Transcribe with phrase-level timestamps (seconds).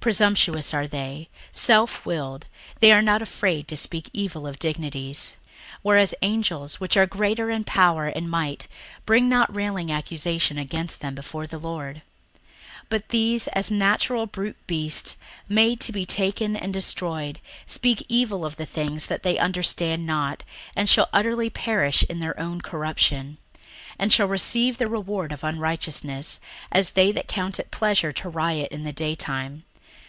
[0.00, 2.46] Presumptuous are they, selfwilled,
[2.80, 5.36] they are not afraid to speak evil of dignities.
[5.76, 8.66] 61:002:011 Whereas angels, which are greater in power and might,
[9.06, 12.02] bring not railing accusation against them before the Lord.
[12.86, 15.18] 61:002:012 But these, as natural brute beasts,
[15.48, 20.42] made to be taken and destroyed, speak evil of the things that they understand not;
[20.74, 23.66] and shall utterly perish in their own corruption; 61:002:013
[24.00, 26.40] And shall receive the reward of unrighteousness,
[26.72, 29.62] as they that count it pleasure to riot in the day time.